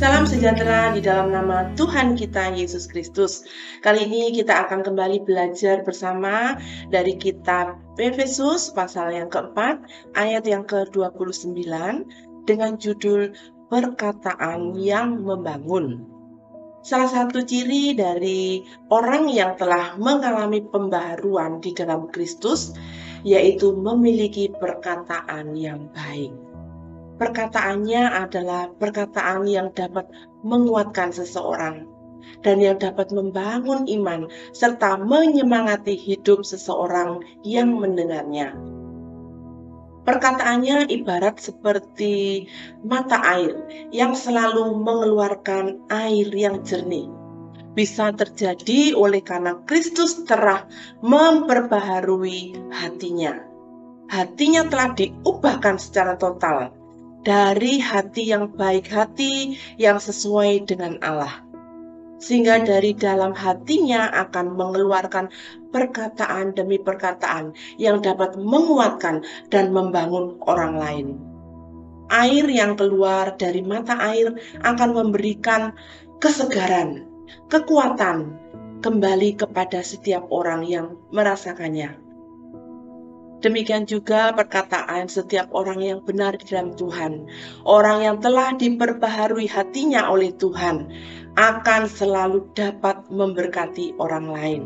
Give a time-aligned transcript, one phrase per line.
[0.00, 3.44] sejahtera di dalam nama Tuhan kita Yesus Kristus.
[3.84, 6.56] Kali ini kita akan kembali belajar bersama
[6.88, 9.76] dari kitab Efesus pasal yang keempat
[10.16, 11.52] ayat yang ke-29
[12.48, 13.36] dengan judul
[13.68, 16.08] perkataan yang membangun.
[16.80, 22.72] Salah satu ciri dari orang yang telah mengalami pembaharuan di dalam Kristus
[23.20, 26.32] yaitu memiliki perkataan yang baik
[27.20, 30.08] perkataannya adalah perkataan yang dapat
[30.40, 31.84] menguatkan seseorang
[32.40, 34.24] dan yang dapat membangun iman
[34.56, 38.56] serta menyemangati hidup seseorang yang mendengarnya.
[40.00, 42.48] Perkataannya ibarat seperti
[42.80, 43.52] mata air
[43.92, 47.12] yang selalu mengeluarkan air yang jernih.
[47.76, 50.66] Bisa terjadi oleh karena Kristus telah
[51.04, 53.44] memperbaharui hatinya.
[54.10, 56.79] Hatinya telah diubahkan secara total
[57.20, 61.44] dari hati yang baik hati yang sesuai dengan Allah.
[62.20, 65.32] Sehingga dari dalam hatinya akan mengeluarkan
[65.72, 71.08] perkataan demi perkataan yang dapat menguatkan dan membangun orang lain.
[72.12, 75.72] Air yang keluar dari mata air akan memberikan
[76.20, 77.08] kesegaran,
[77.48, 78.36] kekuatan
[78.84, 82.09] kembali kepada setiap orang yang merasakannya.
[83.40, 87.24] Demikian juga perkataan setiap orang yang benar di dalam Tuhan.
[87.64, 90.92] Orang yang telah diperbaharui hatinya oleh Tuhan
[91.40, 94.62] akan selalu dapat memberkati orang lain.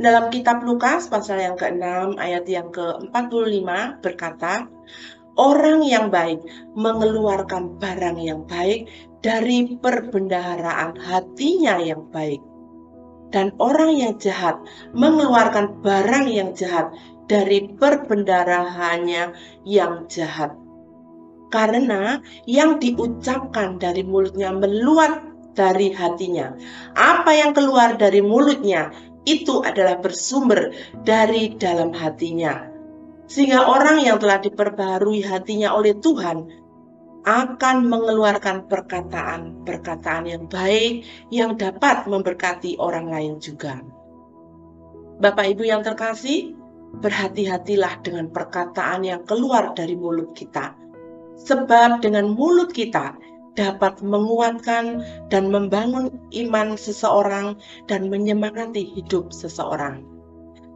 [0.00, 3.68] Dalam kitab Lukas pasal yang ke-6 ayat yang ke-45
[4.04, 4.68] berkata,
[5.40, 6.44] Orang yang baik
[6.76, 8.92] mengeluarkan barang yang baik
[9.24, 12.49] dari perbendaharaan hatinya yang baik.
[13.30, 14.58] Dan orang yang jahat
[14.90, 16.90] mengeluarkan barang yang jahat
[17.30, 20.50] dari perbendarahannya yang jahat.
[21.50, 25.22] Karena yang diucapkan dari mulutnya meluat
[25.54, 26.54] dari hatinya.
[26.94, 28.90] Apa yang keluar dari mulutnya
[29.26, 30.74] itu adalah bersumber
[31.06, 32.66] dari dalam hatinya.
[33.30, 36.59] Sehingga orang yang telah diperbaharui hatinya oleh Tuhan
[37.26, 43.84] akan mengeluarkan perkataan-perkataan yang baik yang dapat memberkati orang lain juga.
[45.20, 46.56] Bapak Ibu yang terkasih,
[46.98, 50.72] berhati-hatilah dengan perkataan yang keluar dari mulut kita.
[51.44, 53.20] Sebab dengan mulut kita
[53.52, 60.04] dapat menguatkan dan membangun iman seseorang dan menyemangati hidup seseorang.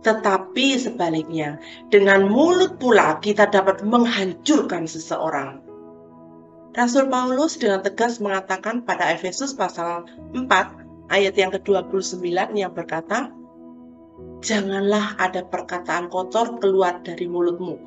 [0.04, 1.56] Tetapi sebaliknya,
[1.88, 5.63] dengan mulut pula kita dapat menghancurkan seseorang.
[6.74, 10.50] Rasul Paulus dengan tegas mengatakan pada Efesus pasal 4
[11.06, 12.18] ayat yang ke-29
[12.58, 13.30] yang berkata,
[14.42, 17.78] janganlah ada perkataan kotor keluar dari mulutmu,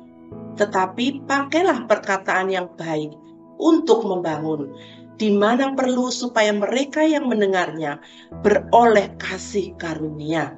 [0.56, 3.12] tetapi pakailah perkataan yang baik
[3.60, 4.72] untuk membangun,
[5.20, 8.00] di mana perlu supaya mereka yang mendengarnya
[8.40, 10.56] beroleh kasih karunia.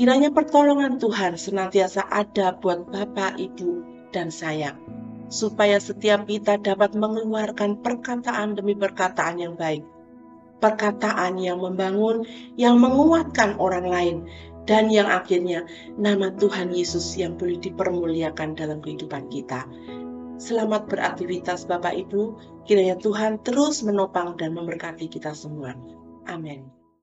[0.00, 3.84] Kiranya pertolongan Tuhan senantiasa ada buat Bapak, Ibu,
[4.16, 4.72] dan saya,
[5.28, 9.84] supaya setiap kita dapat mengeluarkan perkataan demi perkataan yang baik,
[10.60, 12.24] perkataan yang membangun,
[12.58, 14.16] yang menguatkan orang lain,
[14.64, 15.64] dan yang akhirnya
[16.00, 19.68] nama Tuhan Yesus yang boleh dipermuliakan dalam kehidupan kita.
[20.40, 22.34] Selamat beraktivitas Bapak Ibu,
[22.66, 25.76] kiranya Tuhan terus menopang dan memberkati kita semua.
[26.26, 26.83] Amin.